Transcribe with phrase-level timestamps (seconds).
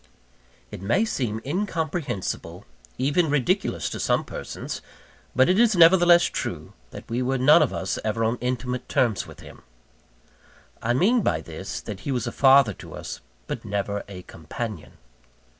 [0.71, 2.65] It may seem incomprehensible,
[2.97, 4.81] even ridiculous, to some persons,
[5.35, 9.27] but it is nevertheless true, that we were none of us ever on intimate terms
[9.27, 9.61] with him.
[10.81, 14.93] I mean by this, that he was a father to us, but never a companion.